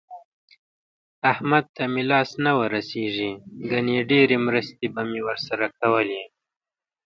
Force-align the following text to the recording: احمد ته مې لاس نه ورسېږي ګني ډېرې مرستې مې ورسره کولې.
احمد 1.31 1.65
ته 1.75 1.83
مې 1.93 2.03
لاس 2.11 2.29
نه 2.43 2.51
ورسېږي 2.59 3.31
ګني 3.69 3.97
ډېرې 4.11 4.37
مرستې 4.47 4.85
مې 5.11 5.21
ورسره 5.27 5.67
کولې. 5.79 6.23